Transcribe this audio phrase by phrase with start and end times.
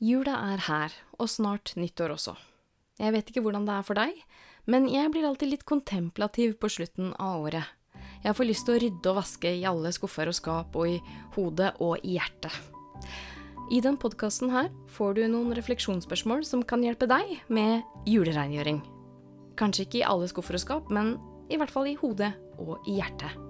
[0.00, 2.32] Jula er her, og snart nyttår også.
[2.96, 4.14] Jeg vet ikke hvordan det er for deg,
[4.64, 7.68] men jeg blir alltid litt kontemplativ på slutten av året.
[8.24, 10.96] Jeg får lyst til å rydde og vaske i alle skuffer og skap, og i
[11.36, 12.56] hodet og i hjertet.
[13.68, 18.80] I den podkasten her får du noen refleksjonsspørsmål som kan hjelpe deg med julerengjøring.
[19.60, 21.18] Kanskje ikke i alle skuffer og skap, men
[21.52, 23.49] i hvert fall i hodet og i hjertet.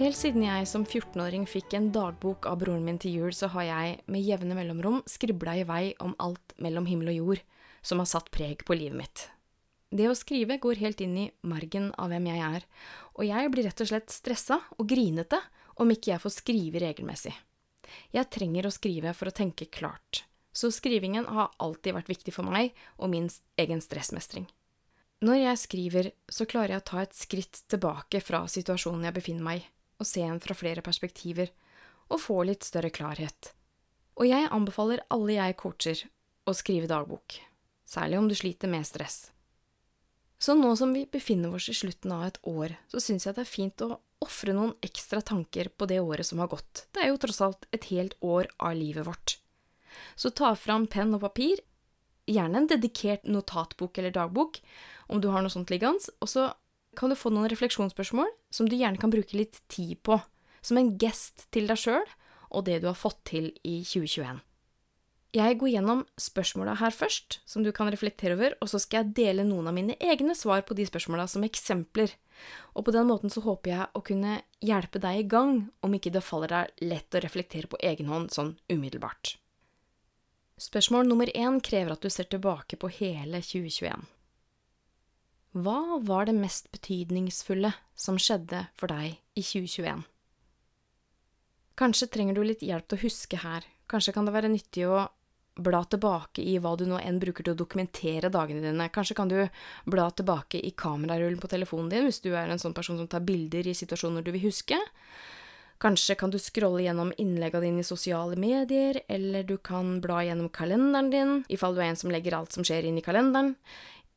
[0.00, 3.66] Helt siden jeg som 14-åring fikk en dagbok av broren min til jul, så har
[3.66, 7.40] jeg med jevne mellomrom skribla i vei om alt mellom himmel og jord
[7.84, 9.24] som har satt preg på livet mitt.
[9.92, 12.64] Det å skrive går helt inn i margen av hvem jeg er,
[13.12, 15.36] og jeg blir rett og slett stressa og grinete
[15.84, 17.34] om ikke jeg får skrive regelmessig.
[18.16, 20.22] Jeg trenger å skrive for å tenke klart,
[20.56, 23.28] så skrivingen har alltid vært viktig for meg og min
[23.60, 24.48] egen stressmestring.
[25.20, 29.44] Når jeg skriver, så klarer jeg å ta et skritt tilbake fra situasjonen jeg befinner
[29.50, 29.68] meg i
[30.00, 31.52] og se en fra flere perspektiver,
[32.10, 33.52] og få litt større klarhet.
[34.18, 36.06] Og jeg anbefaler alle jeg coacher
[36.48, 37.36] å skrive dagbok,
[37.86, 39.28] særlig om du sliter med stress.
[40.40, 43.44] Så nå som vi befinner oss i slutten av et år, så syns jeg det
[43.44, 46.86] er fint å ofre noen ekstra tanker på det året som har gått.
[46.92, 49.36] Det er jo tross alt et helt år av livet vårt.
[50.16, 51.60] Så ta fram penn og papir,
[52.30, 54.60] gjerne en dedikert notatbok eller dagbok,
[55.12, 56.50] om du har noe sånt liggende, og så
[56.98, 60.18] kan du få noen refleksjonsspørsmål som du gjerne kan bruke litt tid på,
[60.62, 62.06] som en gest til deg sjøl
[62.50, 64.40] og det du har fått til i 2021.
[65.30, 69.14] Jeg går gjennom spørsmåla her først, som du kan reflektere over, og så skal jeg
[69.14, 72.10] dele noen av mine egne svar på de spørsmåla som eksempler,
[72.74, 76.10] og på den måten så håper jeg å kunne hjelpe deg i gang, om ikke
[76.10, 79.36] det faller deg lett å reflektere på egen hånd sånn umiddelbart.
[80.60, 84.02] Spørsmål nummer én krever at du ser tilbake på hele 2021.
[85.50, 90.04] Hva var det mest betydningsfulle som skjedde for deg i 2021?
[91.80, 95.08] Kanskje trenger du litt hjelp til å huske her, kanskje kan det være nyttig å
[95.60, 99.32] bla tilbake i hva du nå enn bruker til å dokumentere dagene dine, kanskje kan
[99.32, 99.40] du
[99.90, 103.26] bla tilbake i kamerarullen på telefonen din hvis du er en sånn person som tar
[103.26, 104.78] bilder i situasjoner du vil huske.
[105.82, 110.52] Kanskje kan du scrolle gjennom innleggene dine i sosiale medier, eller du kan bla gjennom
[110.52, 113.56] kalenderen din, ifall du er en som legger alt som skjer inn i kalenderen.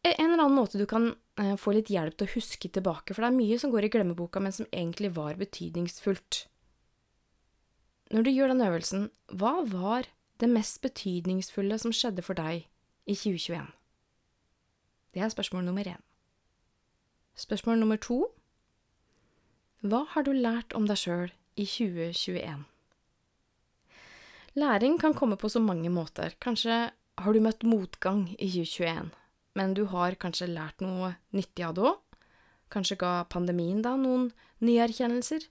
[0.04, 3.30] En eller annen måte du kan få litt hjelp til å huske tilbake, for det
[3.32, 6.48] er mye som går i glemmeboka, men som egentlig var betydningsfullt.
[8.14, 10.10] Når du gjør den øvelsen, hva var
[10.42, 12.68] det mest betydningsfulle som skjedde for deg
[13.10, 13.72] i 2021?
[15.14, 16.02] Det er spørsmål nummer én.
[17.36, 18.28] Spørsmål nummer to
[19.82, 22.68] Hva har du lært om deg sjøl i 2021?
[24.54, 26.38] Læring kan komme på så mange måter.
[26.40, 29.10] Kanskje har du møtt motgang i 2021
[29.58, 32.00] men du har kanskje lært noe nyttig av det òg?
[32.74, 34.32] Kanskje ga pandemien deg noen
[34.66, 35.46] nye erkjennelser?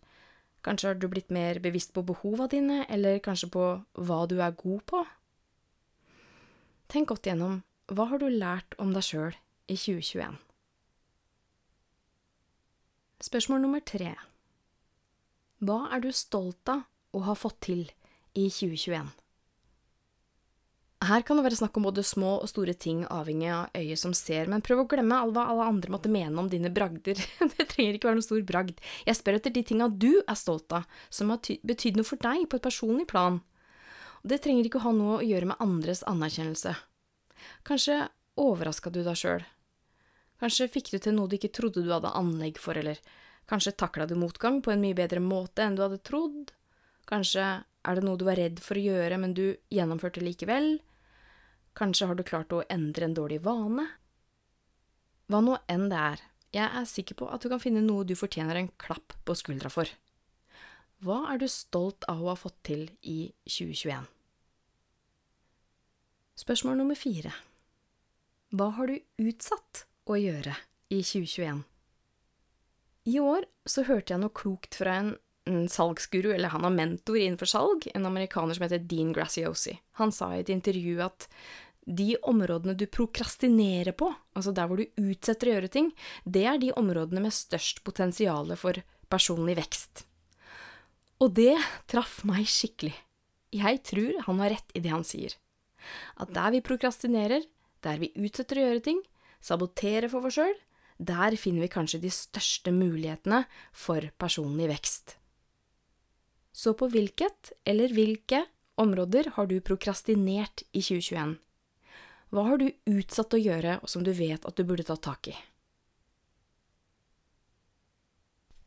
[0.63, 3.67] Kanskje har du blitt mer bevisst på behova dine, eller kanskje på
[3.99, 5.03] hva du er god på?
[6.91, 9.35] Tenk godt igjennom hva har du lært om deg sjøl
[9.67, 10.39] i 2021?
[13.23, 14.17] Spørsmål nummer tre
[15.63, 17.85] Hva er du stolt av å ha fått til
[18.35, 19.13] i 2021?
[21.03, 24.13] Her kan det være snakk om både små og store ting, avhengig av øyet som
[24.15, 27.19] ser, men prøv å glemme hva alle andre måtte mene om dine bragder.
[27.57, 28.79] det trenger ikke være noen stor bragd.
[29.09, 32.45] Jeg spør etter de tinga du er stolt av, som har betydd noe for deg
[32.47, 33.41] på et personlig plan.
[34.23, 36.77] Det trenger ikke å ha noe å gjøre med andres anerkjennelse.
[37.67, 37.99] Kanskje
[38.39, 39.43] overraska du deg sjøl.
[40.39, 43.03] Kanskje fikk du til noe du ikke trodde du hadde anlegg for, eller
[43.51, 46.55] kanskje takla du motgang på en mye bedre måte enn du hadde trodd.
[47.11, 50.77] Kanskje er det noe du var redd for å gjøre, men du gjennomførte likevel.
[51.79, 53.87] Kanskje har du klart å endre en dårlig vane?
[55.33, 58.13] Hva nå enn det er, jeg er sikker på at du kan finne noe du
[58.19, 59.89] fortjener en klapp på skuldra for.
[61.03, 64.05] Hva er du stolt av å ha fått til i 2021?
[66.43, 67.33] Spørsmål nummer fire
[68.53, 70.55] Hva har du utsatt å gjøre
[70.93, 71.65] i 2021?
[73.13, 75.15] I år så hørte jeg noe klokt fra en
[75.47, 79.75] salgsguru, eller han har mentor innenfor salg, en amerikaner som heter Dean Graciosi.
[79.99, 81.29] Han sa i et intervju at
[81.83, 85.91] de områdene du prokrastinerer på, altså der hvor du utsetter å gjøre ting,
[86.25, 88.79] det er de områdene med størst potensial for
[89.11, 90.05] personlig vekst.
[91.23, 91.57] Og det
[91.91, 92.95] traff meg skikkelig.
[93.53, 95.35] jeg tror han har rett i det han sier.
[96.17, 97.43] At der vi prokrastinerer,
[97.83, 99.03] der vi utsetter å gjøre ting,
[99.43, 100.55] saboterer for oss sjøl,
[100.99, 103.43] der finner vi kanskje de største mulighetene
[103.75, 105.17] for personlig vekst.
[106.53, 108.45] Så på hvilket eller hvilke
[108.81, 111.39] områder har du prokrastinert i 2021?
[112.33, 115.35] Hva har du utsatt å gjøre, som du vet at du burde ta tak i?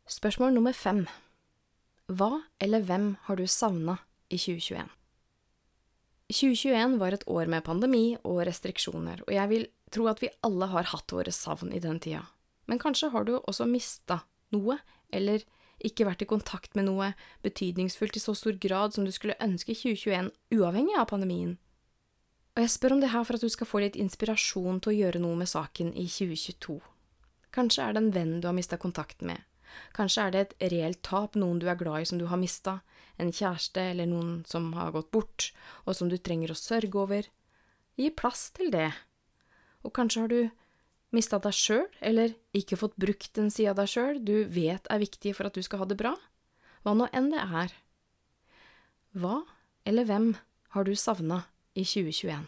[0.06, 1.06] Spørsmål nummer fem.
[2.06, 3.98] Hva eller hvem har du savna
[4.30, 4.86] i 2021?
[6.30, 10.66] 2021 var et år med pandemi og restriksjoner, og jeg vil tro at vi alle
[10.70, 12.24] har hatt våre savn i den tida.
[12.66, 14.20] Men kanskje har du også mista
[14.54, 14.78] noe,
[15.14, 15.42] eller
[15.84, 17.12] ikke vært i kontakt med noe
[17.44, 21.56] betydningsfullt i så stor grad som du skulle ønske i 2021, uavhengig av pandemien.
[22.56, 24.96] Og jeg spør om det her for at du skal få litt inspirasjon til å
[24.96, 26.78] gjøre noe med saken i 2022.
[27.52, 29.44] Kanskje er det en venn du har mista kontakten med.
[29.96, 32.78] Kanskje er det et reelt tap, noen du er glad i som du har mista,
[33.20, 35.50] en kjæreste eller noen som har gått bort,
[35.84, 37.28] og som du trenger å sørge over.
[37.96, 38.90] Gi plass til det.
[39.84, 40.40] Og kanskje har du
[41.16, 45.02] mista deg sjøl, eller ikke fått brukt en side av deg sjøl du vet er
[45.02, 46.14] viktig for at du skal ha det bra,
[46.84, 47.72] hva nå enn det er.
[49.16, 49.40] Hva
[49.86, 50.34] eller hvem
[50.76, 52.46] har du savna i 2021?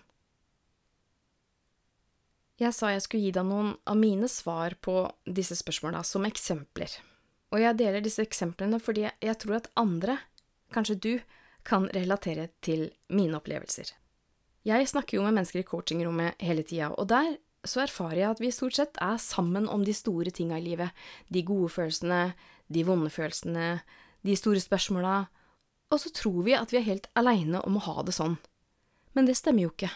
[2.58, 6.90] Jeg sa jeg skulle gi deg noen av mine svar på disse spørsmåla som eksempler,
[7.54, 10.18] og jeg deler disse eksemplene fordi jeg tror at andre,
[10.74, 11.12] kanskje du,
[11.68, 13.90] kan relatere til mine opplevelser.
[14.66, 18.42] Jeg snakker jo med mennesker i coachingrommet hele tida, og der så erfarer jeg at
[18.42, 20.94] vi stort sett er sammen om de store tinga i livet.
[21.32, 22.34] De gode følelsene,
[22.70, 23.80] de vonde følelsene,
[24.26, 25.16] de store spørsmåla.
[25.90, 28.36] Og så tror vi at vi er helt aleine om å ha det sånn.
[29.16, 29.90] Men det stemmer jo ikke.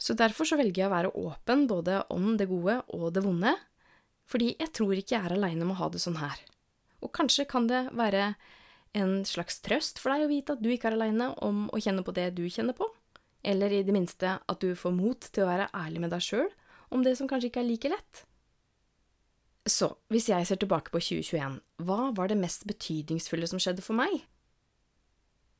[0.00, 3.52] Så derfor så velger jeg å være åpen både om det gode og det vonde,
[4.30, 6.38] fordi jeg tror ikke jeg er aleine om å ha det sånn her.
[7.04, 8.34] Og kanskje kan det være
[8.96, 12.04] en slags trøst for deg å vite at du ikke er aleine om å kjenne
[12.06, 12.88] på det du kjenner på,
[13.42, 16.50] eller i det minste at du får mot til å være ærlig med deg sjøl
[16.90, 18.24] om det som kanskje ikke er like lett.
[19.68, 23.98] Så, hvis jeg ser tilbake på 2021, hva var det mest betydningsfulle som skjedde for
[23.98, 24.22] meg?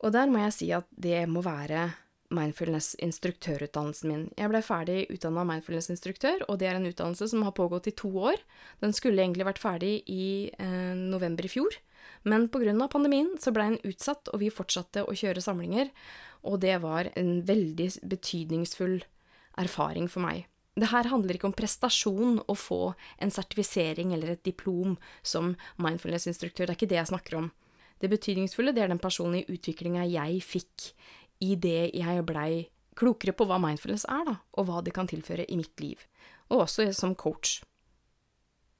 [0.00, 1.91] Og der må jeg si at det må være
[2.35, 4.26] mindfulness-instruktørutdannelsen min.
[4.38, 8.11] Jeg ble ferdig utdanna mindfulness-instruktør, og det er en utdannelse som har pågått i to
[8.31, 8.38] år.
[8.83, 11.75] Den skulle egentlig vært ferdig i eh, november i fjor,
[12.22, 15.90] men av pandemien så ble den utsatt, og vi fortsatte å kjøre samlinger,
[16.44, 19.00] og det var en veldig betydningsfull
[19.61, 20.46] erfaring for meg.
[20.76, 26.69] Det her handler ikke om prestasjon å få en sertifisering eller et diplom som mindfulness-instruktør,
[26.69, 27.49] det er ikke det jeg snakker om.
[28.00, 30.93] Det betydningsfulle det er den personlige utviklinga jeg fikk
[31.44, 35.46] i det jeg blei klokere på hva mindfulness er, da, og hva det kan tilføre
[35.49, 36.00] i mitt liv,
[36.52, 37.61] og også som coach.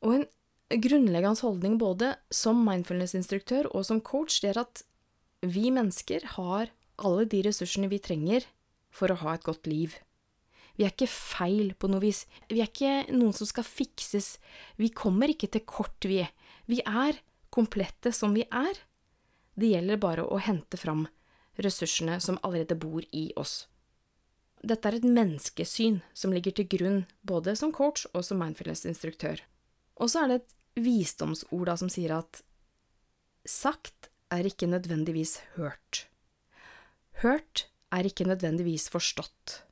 [0.05, 0.27] Og en
[0.71, 4.85] grunnleggende holdning både som mindfulness-instruktør og som coach, det er at
[5.43, 6.71] vi mennesker har
[7.01, 8.47] alle de ressursene vi trenger
[8.93, 9.97] for å ha et godt liv.
[10.77, 12.23] Vi er ikke feil på noe vis.
[12.49, 14.37] Vi er ikke noen som skal fikses.
[14.81, 16.23] Vi kommer ikke til kort, vi.
[16.71, 17.19] Vi er
[17.51, 18.79] komplette som vi er.
[19.59, 21.09] Det gjelder bare å hente fram
[21.61, 23.67] ressursene som allerede bor i oss.
[24.63, 29.41] Dette er et menneskesyn som ligger til grunn både som coach og som mindfulness-instruktør.
[30.01, 32.43] Og så er det et visdomsord da som sier at
[33.49, 36.07] sagt er ikke nødvendigvis hørt.
[37.23, 39.63] Hørt er ikke nødvendigvis forstått.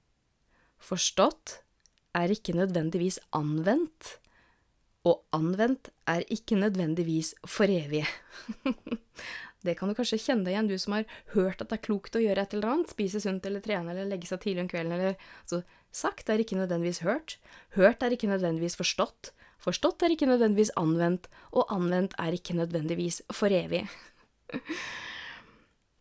[0.78, 1.60] Forstått
[2.16, 4.18] er ikke nødvendigvis anvendt,
[5.06, 8.04] og anvendt er ikke nødvendigvis for evig.
[9.64, 12.18] det kan du kanskje kjenne deg igjen, du som har hørt at det er klokt
[12.18, 14.96] å gjøre et eller annet, spise sunt eller trene eller legge seg tidlig om kvelden
[14.98, 17.38] eller altså, Sagt er ikke nødvendigvis hørt,
[17.72, 19.30] hørt er ikke nødvendigvis forstått,
[19.62, 23.84] forstått er ikke nødvendigvis anvendt, og anvendt er ikke nødvendigvis for evig.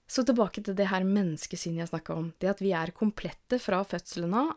[0.08, 3.82] Så tilbake til det her menneskesynet jeg snakka om, det at vi er komplette fra
[3.84, 4.56] fødselen av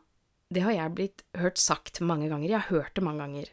[0.50, 2.48] det har jeg blitt hørt sagt mange ganger.
[2.50, 3.52] Jeg har hørt det mange ganger.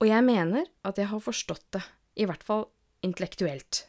[0.00, 1.82] Og jeg mener at jeg har forstått det,
[2.16, 2.64] i hvert fall
[3.04, 3.84] intellektuelt.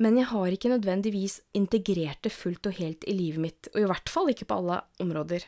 [0.00, 3.88] Men jeg har ikke nødvendigvis integrert det fullt og helt i livet mitt, og i
[3.88, 5.44] hvert fall ikke på alle områder.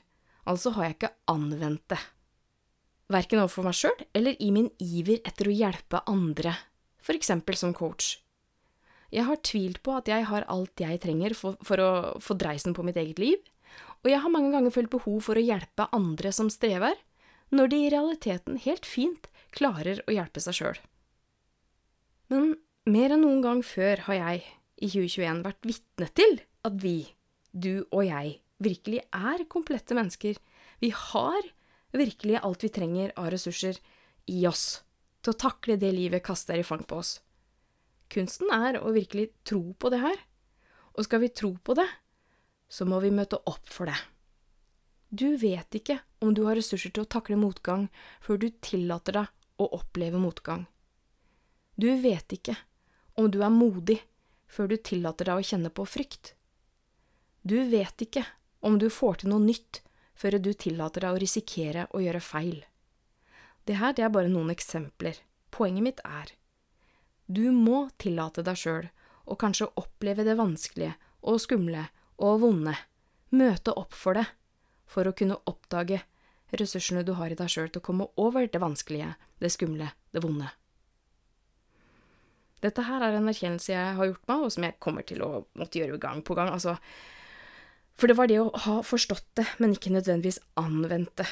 [0.48, 2.00] Altså har jeg ikke anvendt det.
[3.12, 6.54] Verken overfor meg sjøl eller i min iver etter å hjelpe andre,
[7.12, 8.16] eksempel som coach.
[9.12, 11.90] Jeg har tvilt på at jeg har alt jeg trenger for, for å
[12.22, 13.42] få dreisen på mitt eget liv,
[14.02, 16.96] og jeg har mange ganger følt behov for å hjelpe andre som strever,
[17.52, 20.80] når de i realiteten helt fint klarer å hjelpe seg sjøl.
[22.32, 22.54] Men
[22.88, 24.44] mer enn noen gang før har jeg
[24.82, 26.96] i 2021 vært vitne til at vi,
[27.52, 30.38] du og jeg, virkelig er komplette mennesker.
[30.80, 31.52] Vi har
[31.96, 33.78] virkelig alt vi trenger av ressurser
[34.32, 34.82] i oss
[35.22, 37.20] til å takle det livet kaster i fang på oss.
[38.12, 40.18] Kunsten er å virkelig tro på det her,
[40.92, 41.88] Og skal vi tro på det,
[42.68, 43.96] så må vi møte opp for det.
[45.08, 47.86] Du vet ikke om du har ressurser til å takle motgang
[48.20, 50.66] før du tillater deg å oppleve motgang.
[51.80, 52.58] Du vet ikke
[53.16, 54.02] om du er modig
[54.52, 56.34] før du tillater deg å kjenne på frykt.
[57.40, 58.26] Du vet ikke
[58.60, 59.80] om du får til noe nytt
[60.14, 62.60] før du tillater deg å risikere å gjøre feil.
[63.64, 65.18] Det her er bare noen eksempler.
[65.52, 66.32] Poenget mitt er
[67.32, 68.88] du må tillate deg sjøl
[69.24, 71.86] å kanskje oppleve det vanskelige og skumle
[72.22, 72.74] og vonde,
[73.30, 74.26] møte opp for det,
[74.84, 76.02] for å kunne oppdage
[76.58, 80.20] ressursene du har i deg sjøl til å komme over det vanskelige, det skumle, det
[80.24, 80.50] vonde.
[82.62, 85.30] Dette her er en erkjennelse jeg har gjort meg, og som jeg kommer til å
[85.58, 86.52] måtte gjøre gang på gang.
[86.52, 86.76] Altså,
[87.98, 91.28] for det var det å ha forstått det, men ikke nødvendigvis anvendt det.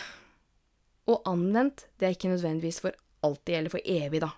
[1.11, 4.31] Og anvendt, det er ikke nødvendigvis for alltid eller for evig, da.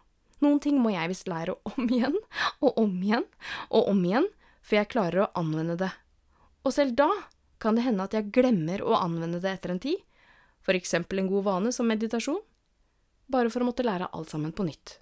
[0.43, 2.17] Noen ting må jeg visst lære om igjen
[2.65, 3.27] og om igjen
[3.71, 4.27] og om igjen
[4.63, 5.91] før jeg klarer å anvende det.
[6.67, 7.11] Og selv da
[7.63, 10.01] kan det hende at jeg glemmer å anvende det etter en tid,
[10.63, 12.41] for eksempel en god vane som meditasjon,
[13.31, 14.99] bare for å måtte lære alt sammen på nytt.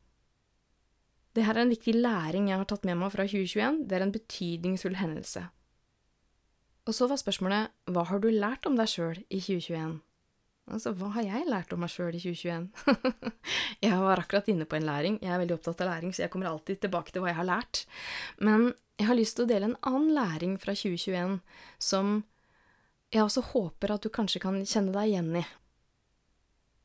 [1.37, 4.05] Det her er en viktig læring jeg har tatt med meg fra 2021, det er
[4.05, 5.47] en betydningsfull hendelse.
[6.89, 9.99] Og så var spørsmålet hva har du lært om deg sjøl i 2021?
[10.71, 12.69] Altså, hva har jeg lært om meg sjøl i 2021?
[13.85, 16.33] jeg var akkurat inne på en læring, jeg er veldig opptatt av læring, så jeg
[16.33, 17.83] kommer alltid tilbake til hva jeg har lært.
[18.39, 18.71] Men
[19.01, 21.41] jeg har lyst til å dele en annen læring fra 2021
[21.83, 22.21] som
[23.11, 25.45] jeg også håper at du kanskje kan kjenne deg igjen i.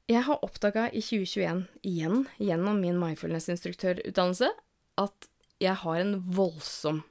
[0.09, 4.51] Jeg har oppdaga i 2021, igjen gjennom min mindfulness-instruktørutdannelse,
[5.01, 5.29] at
[5.61, 7.01] jeg har en voldsom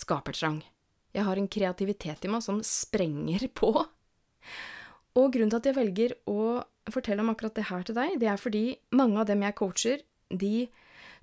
[0.00, 0.62] skapertrang.
[1.18, 3.72] Jeg har en kreativitet i meg som sprenger på.
[5.18, 8.28] Og grunnen til at jeg velger å fortelle om akkurat det her til deg, det
[8.30, 10.68] er fordi mange av dem jeg coacher, de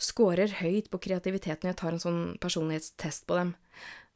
[0.02, 3.54] scorer høyt på kreativitet når jeg tar en sånn personlighetstest på dem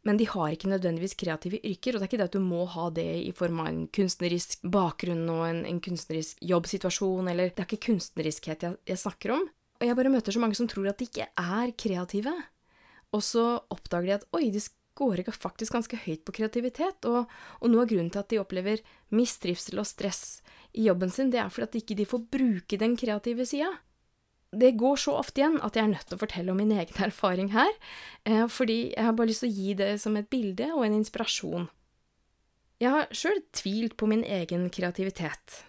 [0.08, 2.64] men de har ikke nødvendigvis kreative yrker, og det er ikke det at du må
[2.72, 7.66] ha det i form av en kunstnerisk bakgrunn og en, en kunstnerisk jobbsituasjon, eller det
[7.66, 9.44] er ikke kunstneriskhet jeg, jeg, snakker om.
[9.80, 12.36] Og jeg bare møter så mange som tror at de ikke er kreative,
[13.12, 14.64] og så oppdager de at oi, de
[15.00, 17.32] scorer faktisk ganske høyt på kreativitet, og,
[17.64, 18.84] og noe av grunnen til at de opplever
[19.16, 20.42] mistrivsel og stress
[20.76, 23.72] i jobben sin, det er fordi at de ikke får bruke den kreative sida
[24.52, 27.04] det går så ofte igjen at jeg er nødt til å fortelle om min egen
[27.10, 27.70] erfaring her,
[28.26, 30.98] eh, fordi jeg har bare lyst til å gi det som et bilde og en
[31.00, 31.70] inspirasjon.
[32.80, 35.64] Jeg har sjøl tvilt på min egen kreativitet.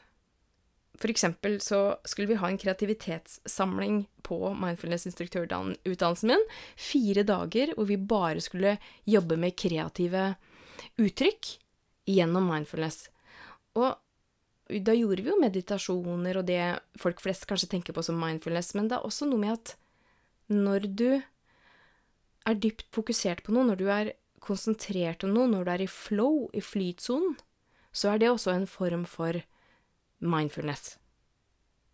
[1.00, 6.44] For eksempel så skulle vi ha en kreativitetssamling på mindfulness-instruktørutdannelsen min.
[6.76, 8.76] Fire dager hvor vi bare skulle
[9.08, 10.34] jobbe med kreative
[11.00, 11.54] uttrykk
[12.10, 13.06] gjennom mindfulness.
[13.80, 13.96] Og
[14.70, 16.62] da gjorde vi jo meditasjoner og det
[17.00, 19.74] folk flest kanskje tenker på som mindfulness, men det er også noe med at
[20.52, 21.10] når du
[22.48, 25.90] er dypt fokusert på noe, når du er konsentrert om noe, når du er i
[25.90, 27.38] flow, i flytsonen,
[27.92, 29.56] så er det også en form for mindfulness.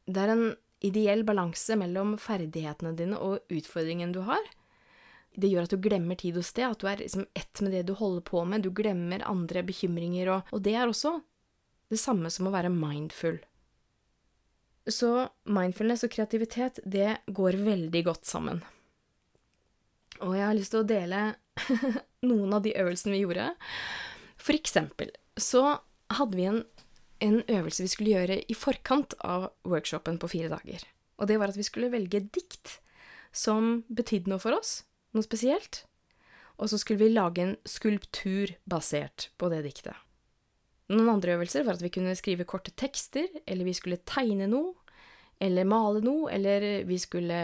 [0.07, 0.47] Det er en
[0.85, 4.43] ideell balanse mellom ferdighetene dine og utfordringen du har.
[5.37, 7.87] Det gjør at du glemmer tid og sted, at du er liksom ett med det
[7.89, 11.19] du holder på med, du glemmer andre bekymringer, og, og det er også
[11.93, 13.39] det samme som å være mindful.
[14.87, 15.11] Så
[15.51, 18.63] mindfulness og kreativitet, det går veldig godt sammen.
[20.23, 21.23] Og jeg har lyst til å dele
[22.31, 23.51] noen av de øvelsene vi gjorde.
[24.41, 25.65] For eksempel så
[26.17, 26.63] hadde vi en,
[27.25, 30.83] en øvelse vi skulle gjøre i forkant av workshopen på fire dager.
[31.17, 32.79] Og det var at vi skulle velge dikt
[33.37, 34.83] som betydde noe for oss,
[35.17, 35.85] noe spesielt.
[36.57, 39.97] Og så skulle vi lage en skulptur basert på det diktet.
[40.93, 44.77] Noen andre øvelser var at vi kunne skrive korte tekster, eller vi skulle tegne noe,
[45.43, 47.41] eller male noe, eller vi skulle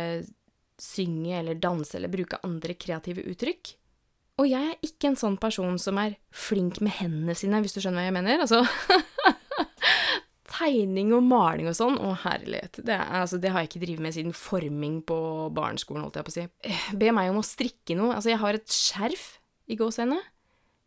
[0.83, 3.75] synge eller danse eller bruke andre kreative uttrykk.
[4.41, 7.83] Og jeg er ikke en sånn person som er flink med hendene sine, hvis du
[7.83, 8.43] skjønner hva jeg mener.
[8.43, 8.63] Altså
[10.63, 14.15] Tegning og maling og sånn, å herlighet, det, altså, det, har jeg ikke drevet med
[14.15, 15.17] siden forming på
[15.55, 16.45] barneskolen, holdt jeg på å si.
[16.71, 18.15] Eh, be meg om å strikke noe.
[18.15, 19.27] Altså, jeg har et skjerf
[19.71, 20.23] i gåsehendene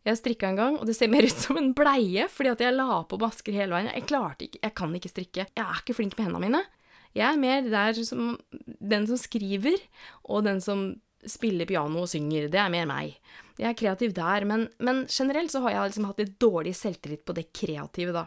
[0.05, 2.77] jeg strikka en gang, og det ser mer ut som en bleie fordi at jeg
[2.77, 3.91] la på masker hele veien.
[3.93, 5.47] Jeg klarte ikke, jeg kan ikke strikke.
[5.49, 6.63] Jeg er ikke flink med hendene mine.
[7.15, 8.35] Jeg er mer der som
[8.91, 9.79] den som skriver,
[10.27, 10.87] og den som
[11.31, 12.49] spiller piano og synger.
[12.51, 13.17] Det er mer meg.
[13.55, 17.21] Jeg er kreativ der, men, men generelt så har jeg liksom hatt litt dårlig selvtillit
[17.23, 18.25] på det kreative, da.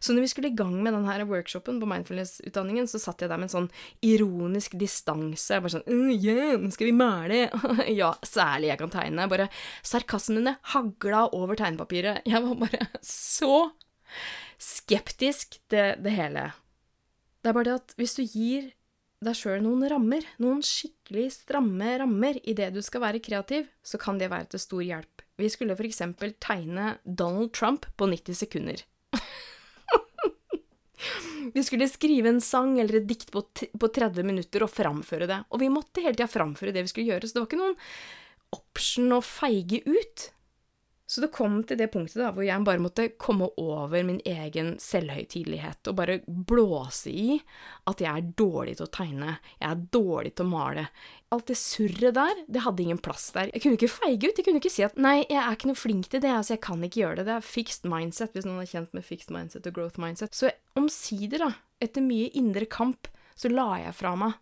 [0.00, 3.40] Så når vi skulle i gang med denne workshopen på mindfulness-utdanningen, så satt jeg der
[3.42, 3.68] med en sånn
[4.06, 5.60] ironisk distanse.
[5.60, 7.42] Bare sånn yeah, nå skal vi male!
[8.00, 9.28] ja, særlig jeg kan tegne.
[9.28, 9.50] Bare
[9.84, 12.24] sarkasmene hagla over tegnepapiret.
[12.24, 13.68] Jeg var bare så
[14.60, 16.50] skeptisk til det hele.
[17.40, 18.72] Det er bare det at hvis du gir
[19.20, 23.98] deg sjøl noen rammer, noen skikkelig stramme rammer i det du skal være kreativ, så
[24.00, 25.24] kan det være til stor hjelp.
[25.40, 28.80] Vi skulle eksempel tegne Donald Trump på 90 sekunder.
[31.56, 35.42] vi skulle skrive en sang eller et dikt på, på 30 minutter og framføre det,
[35.52, 37.76] og vi måtte hele tida framføre det vi skulle gjøre, så det var ikke noen
[38.56, 40.30] option å feige ut.
[41.10, 44.76] Så det kom til det punktet da, hvor jeg bare måtte komme over min egen
[44.78, 47.40] selvhøytidelighet og bare blåse i
[47.90, 50.84] at jeg er dårlig til å tegne, jeg er dårlig til å male.
[51.34, 53.50] Alt det surret der, det hadde ingen plass der.
[53.50, 55.80] Jeg kunne ikke feige ut, jeg kunne ikke si at nei, jeg er ikke noe
[55.80, 58.62] flink til det, altså jeg kan ikke gjøre det, det er fixed mindset, hvis noen
[58.62, 60.36] er kjent med fixed mindset og growth mindset.
[60.36, 61.50] Så omsider, da,
[61.82, 64.38] etter mye indre kamp, så la jeg fra meg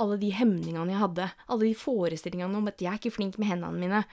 [0.00, 3.50] alle de hemningene jeg hadde, alle de forestillingene om at jeg er ikke flink med
[3.50, 4.04] hendene mine,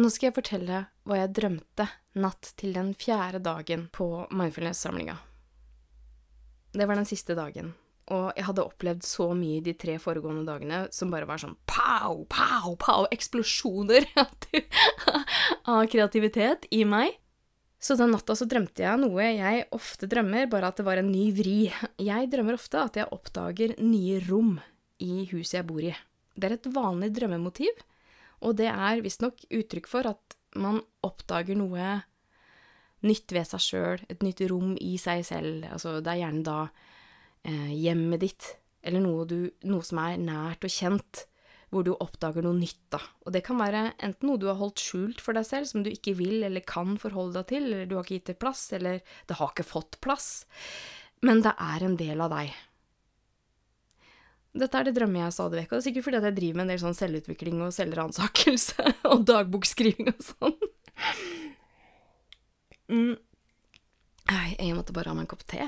[0.00, 1.86] nå skal jeg fortelle hva jeg drømte
[2.20, 5.16] natt til den fjerde dagen på mindfulness-samlinga.
[6.72, 7.72] Det var den siste dagen,
[8.10, 12.24] og jeg hadde opplevd så mye de tre foregående dagene som bare var sånn pow,
[12.30, 14.06] pow, pow, eksplosjoner
[15.74, 17.18] av kreativitet i meg.
[17.80, 21.10] Så den natta så drømte jeg noe jeg ofte drømmer, bare at det var en
[21.10, 21.58] ny vri.
[22.02, 24.58] Jeg drømmer ofte at jeg oppdager nye rom
[25.00, 25.94] i huset jeg bor i.
[26.36, 27.80] Det er et vanlig drømmemotiv,
[28.40, 32.00] og det er visstnok uttrykk for at man oppdager noe
[33.06, 35.64] nytt ved seg sjøl, et nytt rom i seg selv.
[35.70, 36.58] Altså, det er gjerne da
[37.48, 38.54] eh, hjemmet ditt,
[38.84, 41.24] eller noe, du, noe, som er nært og kjent,
[41.70, 43.00] hvor du oppdager noe nytt, da.
[43.24, 45.92] Og det kan være enten noe du har holdt skjult for deg selv, som du
[45.92, 48.98] ikke vil eller kan forholde deg til, eller du har ikke gitt det plass, eller
[49.30, 50.30] det har ikke fått plass.
[51.24, 52.52] Men det er en del av deg.
[54.50, 56.58] Dette er det drømmer jeg stadig vekk, og det er sikkert fordi at jeg driver
[56.58, 60.56] med en del sånn selvutvikling og selvransakelse og dagbokskriving og sånn.
[62.90, 63.12] Mm.
[64.30, 65.64] Jeg måtte bare ha meg en kopp te.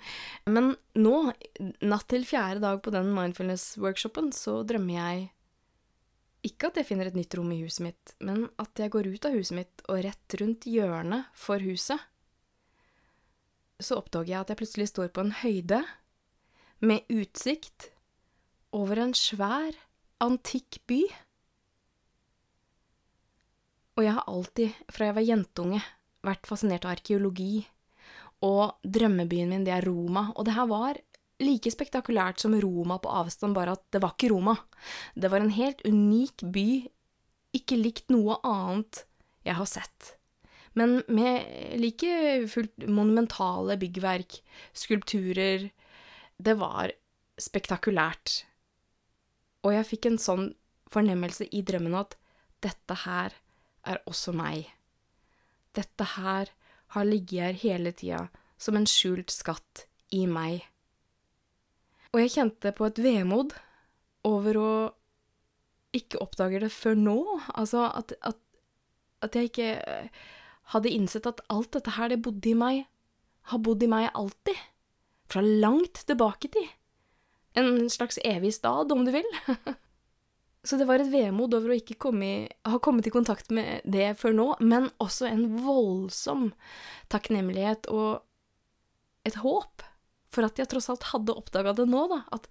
[0.54, 1.14] Men nå,
[1.82, 5.24] natt til fjerde dag på den mindfulness-workshopen, så drømmer jeg
[6.44, 9.24] ikke at jeg finner et nytt rom i huset mitt, men at jeg går ut
[9.24, 12.02] av huset mitt og rett rundt hjørnet for huset.
[13.80, 15.80] Så oppdager jeg at jeg plutselig står på en høyde
[16.84, 17.93] med utsikt
[18.74, 19.76] over en svær,
[20.24, 21.00] antikk by.
[23.94, 25.80] Og jeg har alltid, fra jeg var jentunge,
[26.24, 27.66] vært fascinert av arkeologi,
[28.44, 30.98] og drømmebyen min, det er Roma, og det her var
[31.42, 34.56] like spektakulært som Roma på avstand, bare at det var ikke Roma.
[35.14, 36.68] Det var en helt unik by,
[37.54, 39.04] ikke likt noe annet
[39.46, 40.14] jeg har sett.
[40.74, 44.40] Men med like fullt monumentale byggverk,
[44.74, 45.68] skulpturer
[46.34, 46.90] Det var
[47.38, 48.42] spektakulært.
[49.64, 50.50] Og jeg fikk en sånn
[50.92, 52.18] fornemmelse i drømmen at
[52.64, 53.34] dette her
[53.84, 54.68] er også meg.
[55.74, 56.52] Dette her
[56.94, 58.26] har ligget her hele tida
[58.60, 60.62] som en skjult skatt i meg.
[62.14, 63.56] Og jeg kjente på et vemod
[64.24, 64.72] over å
[65.94, 67.18] ikke oppdage det før nå.
[67.58, 68.38] Altså at, at,
[69.24, 69.70] at jeg ikke
[70.74, 72.84] hadde innsett at alt dette her, det bodde i meg,
[73.50, 74.56] har bodd i meg alltid.
[75.30, 76.72] Fra langt tilbake i tid.
[77.58, 79.28] En slags evig stad, om du vil.
[80.64, 83.84] Så det var et vemod over å ikke komme i, ha kommet i kontakt med
[83.84, 86.46] det før nå, men også en voldsom
[87.12, 88.24] takknemlighet og
[89.28, 89.84] et håp
[90.32, 92.22] for at jeg tross alt hadde oppdaga det nå, da.
[92.34, 92.48] At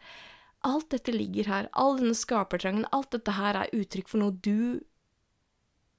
[0.63, 4.85] alt dette ligger her, all denne skapertrangen, alt dette her er uttrykk for noe du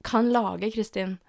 [0.05, 1.19] kan lage, Kristin.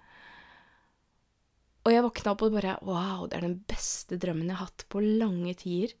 [1.85, 4.87] Og jeg våkna opp og bare wow, det er den beste drømmen jeg har hatt
[4.91, 5.93] på lange tider.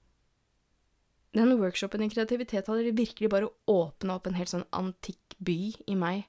[1.37, 5.97] Den workshopen i kreativitet hadde virkelig bare åpna opp en helt sånn antikk by i
[5.99, 6.23] meg.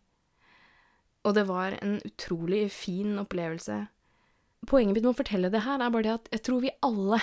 [1.24, 3.86] Og det var en utrolig fin opplevelse.
[4.68, 7.22] Poenget mitt med å fortelle det her er bare det at jeg tror vi alle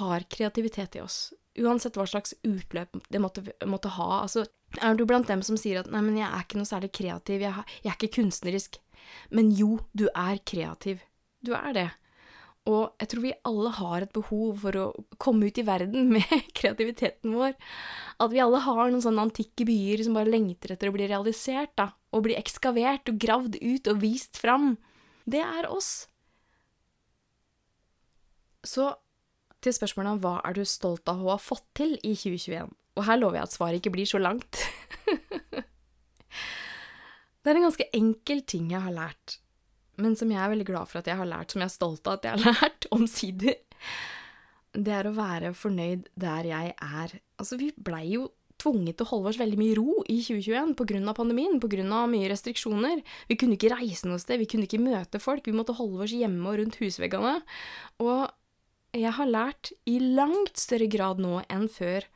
[0.00, 1.18] har kreativitet i oss.
[1.56, 4.24] Uansett hva slags utløp det måtte, måtte ha.
[4.24, 4.44] Altså,
[4.82, 7.40] er du blant dem som sier at 'nei, men jeg er ikke noe særlig kreativ,
[7.46, 8.80] jeg, jeg er ikke kunstnerisk'?
[9.30, 11.04] Men jo, du er kreativ.
[11.44, 11.90] Du er det.
[12.64, 14.84] Og jeg tror vi alle har et behov for å
[15.20, 17.52] komme ut i verden med kreativiteten vår.
[18.24, 21.74] At vi alle har noen sånne antikke byer som bare lengter etter å bli realisert,
[21.76, 21.90] da.
[22.16, 24.76] Og bli ekskavert og gravd ut og vist fram.
[25.28, 26.06] Det er oss.
[28.64, 28.94] Så
[29.64, 32.72] til spørsmålet om hva er du stolt av å ha fått til i 2021?
[32.94, 34.60] Og her lover jeg at svaret ikke blir så langt.
[37.44, 39.43] det er en ganske enkel ting jeg har lært
[40.00, 42.08] men som jeg er veldig glad for at jeg har lært, som jeg er stolt
[42.08, 43.58] av at jeg har lært, omsider,
[44.74, 47.18] det er å være fornøyd der jeg er.
[47.38, 48.28] Altså, vi blei jo
[48.60, 52.08] tvunget til å holde oss veldig mye ro i 2021 på grunn av pandemien, av
[52.10, 53.02] mye restriksjoner.
[53.28, 56.14] Vi kunne ikke reise noe sted, vi kunne ikke møte folk, vi måtte holde oss
[56.14, 57.36] hjemme og rundt husveggene.
[58.02, 58.28] Og
[58.94, 62.06] jeg har lært i langt større grad nå enn før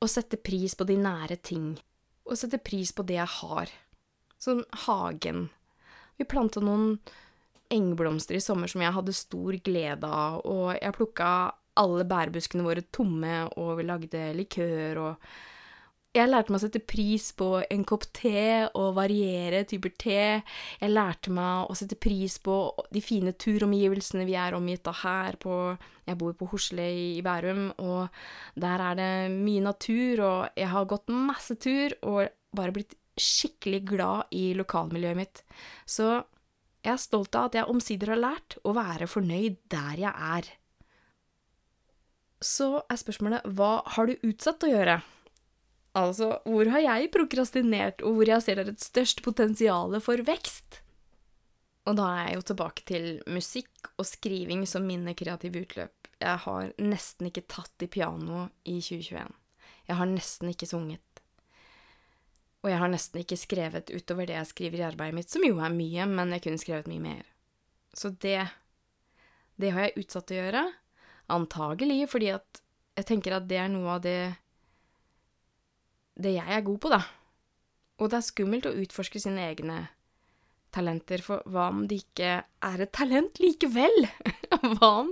[0.00, 1.72] å sette pris på de nære ting.
[2.24, 3.72] Å sette pris på det jeg har.
[4.40, 5.48] Sånn hagen.
[6.20, 6.98] Vi planta noen
[7.72, 11.30] engblomster i sommer som jeg hadde stor glede av, og jeg plukka
[11.80, 15.32] alle bærbuskene våre tomme, og vi lagde likør og
[16.10, 20.22] Jeg lærte meg å sette pris på en kopp te og variere typer te.
[20.80, 22.56] Jeg lærte meg å sette pris på
[22.90, 25.54] de fine turomgivelsene vi er omgitt av her på
[26.08, 28.10] Jeg bor på Hosle i Bærum, og
[28.58, 33.84] der er det mye natur, og jeg har gått masse tur og bare blitt skikkelig
[33.92, 35.42] glad i lokalmiljøet mitt.
[35.88, 36.08] Så
[36.80, 40.50] jeg er stolt av at jeg omsider har lært å være fornøyd der jeg er.
[42.40, 45.00] Så er spørsmålet hva har du utsatt å gjøre?
[45.98, 50.22] Altså, hvor har jeg prokrastinert, og hvor jeg ser det er et størst potensial for
[50.24, 50.80] vekst?
[51.90, 56.10] Og da er jeg jo tilbake til musikk og skriving som mine kreative utløp.
[56.20, 59.32] Jeg har nesten ikke tatt i piano i 2021.
[59.88, 61.09] Jeg har nesten ikke sunget.
[62.60, 65.60] Og jeg har nesten ikke skrevet utover det jeg skriver i arbeidet mitt, som jo
[65.64, 67.22] er mye, men jeg kunne skrevet mye mer.
[67.96, 68.48] Så det
[69.60, 70.60] Det har jeg utsatt å gjøre.
[71.28, 72.62] Antagelig fordi at
[72.96, 74.36] jeg tenker at det er noe av det
[76.20, 77.00] det jeg er god på, da.
[78.00, 79.78] Og det er skummelt å utforske sine egne
[80.74, 84.06] talenter, for hva om det ikke er et talent likevel?
[84.76, 85.10] hva, om,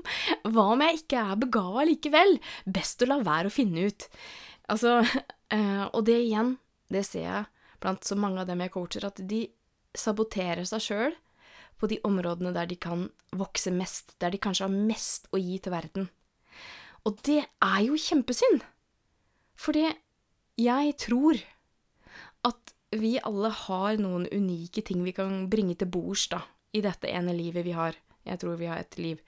[0.48, 2.38] hva om jeg ikke er begava likevel?
[2.64, 4.08] Best å la være å finne ut.
[4.72, 6.56] Altså, øh, og det igjen,
[6.92, 7.46] det ser jeg
[7.82, 9.46] blant så mange av dem jeg coacher, at de
[9.96, 11.16] saboterer seg sjøl
[11.78, 13.06] på de områdene der de kan
[13.38, 16.08] vokse mest, der de kanskje har mest å gi til verden.
[17.06, 18.64] Og det er jo kjempesynd!
[19.58, 19.86] Fordi
[20.58, 21.38] jeg tror
[22.46, 26.42] at vi alle har noen unike ting vi kan bringe til bords, da,
[26.74, 27.96] i dette ene livet vi har.
[28.26, 29.20] Jeg tror vi har et liv.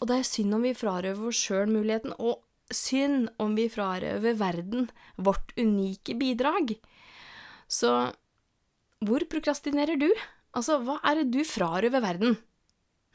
[0.00, 2.40] Og det er synd om vi frarøver oss sjøl muligheten, og
[2.74, 6.76] synd om vi frarøver verden vårt unike bidrag.
[7.70, 8.12] Så
[9.04, 10.08] hvor prokrastinerer du?
[10.56, 12.36] Altså, hva er det du frarøver verden?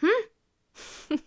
[0.04, 0.24] Hm?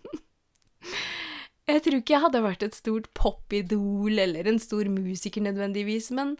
[1.69, 6.35] jeg tror ikke jeg hadde vært et stort popidol eller en stor musiker nødvendigvis, men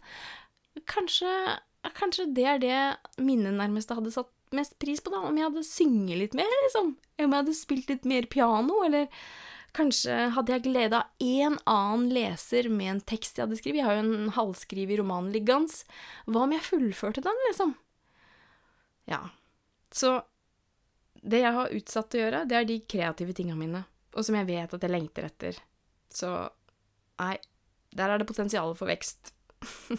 [0.90, 1.30] kanskje,
[1.96, 2.80] kanskje det er det
[3.22, 6.94] mine nærmeste hadde satt mest pris på, da, om jeg hadde synget litt mer, liksom.
[7.20, 9.06] Om jeg hadde spilt litt mer piano, eller
[9.76, 13.80] kanskje hadde jeg glede av en annen leser med en tekst jeg hadde skrevet.
[13.80, 15.84] Jeg har jo en halvskrevet roman liggende.
[16.26, 17.74] Hva om jeg fullførte den, liksom?
[19.10, 19.22] Ja,
[19.94, 20.20] så
[21.20, 24.48] det jeg har utsatt å gjøre, det er de kreative tinga mine, og som jeg
[24.48, 25.58] vet at jeg lengter etter.
[26.10, 26.30] Så
[27.20, 27.36] nei,
[27.96, 29.34] der er det potensial for vekst.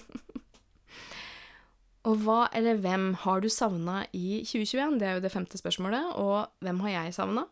[2.08, 4.98] og hva eller hvem har du savna i 2021?
[5.00, 6.16] Det er jo det femte spørsmålet.
[6.20, 7.46] Og hvem har jeg savna?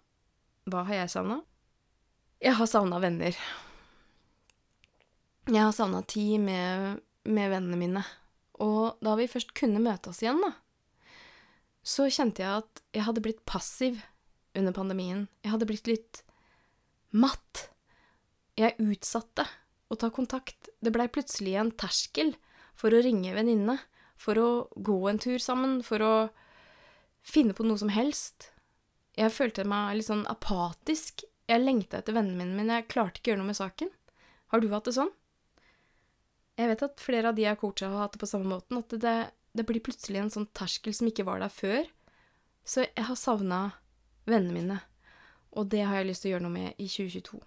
[0.70, 1.42] Hva har jeg savna?
[2.40, 3.36] Jeg har savna venner.
[5.50, 8.04] Jeg har savna tid med, med vennene mine.
[8.64, 10.54] Og da vi først kunne møte oss igjen, da,
[11.84, 14.00] så kjente jeg at jeg hadde blitt passiv
[14.56, 15.28] under pandemien.
[15.44, 16.22] Jeg hadde blitt litt
[17.12, 17.66] matt.
[18.60, 19.44] Jeg utsatte
[19.92, 20.72] å ta kontakt.
[20.80, 22.36] Det blei plutselig en terskel
[22.78, 23.80] for å ringe venninne,
[24.20, 26.14] for å gå en tur sammen, for å
[27.26, 28.52] finne på noe som helst.
[29.20, 31.26] Jeg følte meg litt sånn apatisk.
[31.50, 33.90] Jeg lengta etter vennene mine, men jeg klarte ikke å gjøre noe med saken.
[34.54, 35.12] Har du hatt det sånn?
[36.60, 38.82] Jeg vet at flere av de jeg coacha, har hatt det på samme måten.
[38.82, 39.16] At det,
[39.58, 41.88] det blir plutselig en sånn terskel som ikke var der før.
[42.68, 43.62] Så jeg har savna
[44.30, 44.78] vennene mine,
[45.58, 47.40] og det har jeg lyst til å gjøre noe med i 2022.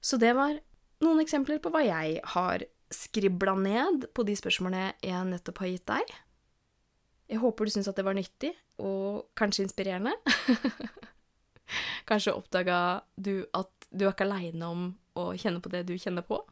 [0.00, 0.54] Så det var
[1.04, 5.90] noen eksempler på hva jeg har skribla ned på de spørsmålene jeg nettopp har gitt
[5.90, 6.14] deg.
[7.26, 10.14] Jeg håper du syns at det var nyttig, og kanskje inspirerende.
[12.08, 16.26] kanskje oppdaga du at du er ikke aleine om å kjenne på det du kjenner
[16.26, 16.42] på.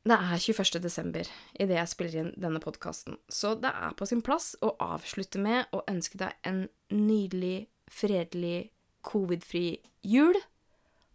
[0.00, 0.78] Det er 21.
[0.80, 1.28] desember
[1.60, 5.68] idet jeg spiller inn denne podkasten, så det er på sin plass å avslutte med
[5.76, 8.70] å ønske deg en nydelig, fredelig,
[9.04, 9.76] covid-fri
[10.08, 10.38] jul.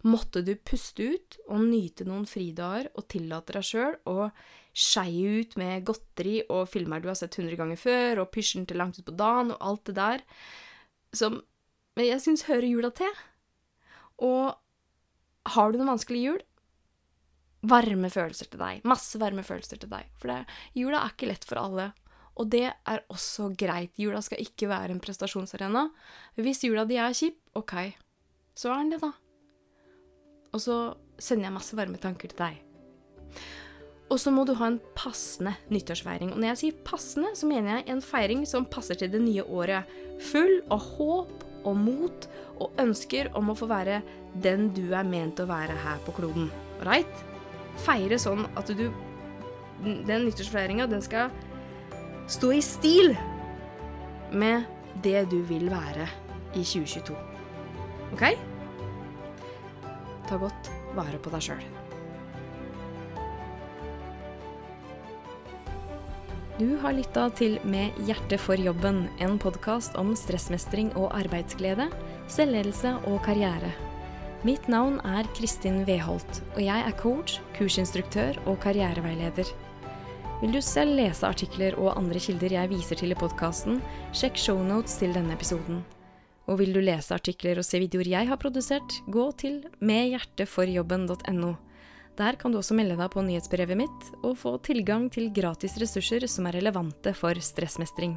[0.06, 4.28] Måtte du puste ut og nyte noen fridager og tillate deg sjøl å
[4.76, 8.78] skeie ut med godteri og filmer du har sett hundre ganger før, og pysjen til
[8.78, 10.24] langt utpå dagen og alt det der
[11.16, 11.40] som
[12.04, 13.12] jeg syns hører jula til.
[14.20, 14.52] Og
[15.56, 16.40] har du noen vanskelig jul,
[17.66, 18.82] varme følelser til deg.
[18.88, 20.08] Masse varme følelser til deg.
[20.20, 20.42] For det,
[20.76, 21.90] jula er ikke lett for alle.
[22.36, 23.94] Og det er også greit.
[24.00, 25.86] Jula skal ikke være en prestasjonsarena.
[26.36, 27.74] Hvis jula di er kjip, ok,
[28.56, 29.12] så er den det, da.
[30.52, 30.76] Og så
[31.16, 32.60] sender jeg masse varme tanker til deg.
[34.12, 36.30] Og så må du ha en passende nyttårsfeiring.
[36.34, 39.42] Og når jeg sier passende, så mener jeg en feiring som passer til det nye
[39.42, 39.88] året.
[40.28, 42.28] Full av håp og mot
[42.62, 44.00] og ønsker om å få være
[44.42, 46.48] den du er ment å være her på kloden.
[46.86, 47.24] Right?
[47.84, 48.88] Feire sånn at du
[49.84, 51.28] Den nyttårsfeiringa, den skal
[52.32, 53.10] stå i stil
[54.32, 54.64] med
[55.04, 56.08] det du vil være
[56.56, 57.12] i 2022.
[58.16, 58.24] OK?
[60.32, 61.75] Ta godt vare på deg sjøl.
[66.56, 71.84] Du har lytta til Med hjertet for jobben, en podkast om stressmestring og arbeidsglede,
[72.32, 73.74] selvledelse og karriere.
[74.40, 79.50] Mitt navn er Kristin Weholt, og jeg er coach, kursinstruktør og karriereveileder.
[80.40, 83.82] Vil du selv lese artikler og andre kilder jeg viser til i podkasten,
[84.16, 85.84] sjekk shownotes til denne episoden.
[86.48, 91.52] Og vil du lese artikler og se videoer jeg har produsert, gå til medhjerteforjobben.no.
[92.16, 96.24] Der kan du også melde deg på nyhetsbrevet mitt og få tilgang til gratis ressurser
[96.30, 98.16] som er relevante for stressmestring.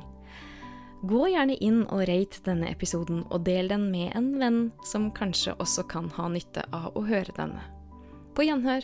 [1.07, 5.55] Gå gjerne inn og rate denne episoden, og del den med en venn som kanskje
[5.59, 7.63] også kan ha nytte av å høre denne.
[8.35, 8.83] På gjenhør!